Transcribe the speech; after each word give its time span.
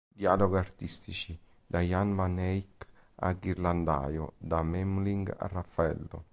Dialoghi 0.17 0.55
artistici: 0.57 1.37
da 1.67 1.79
Jan 1.79 2.15
van 2.15 2.39
Eyck 2.39 2.87
a 3.17 3.33
Ghirlandaio, 3.33 4.33
da 4.39 4.63
Memling 4.63 5.29
a 5.29 5.45
Raffaello...". 5.47 6.23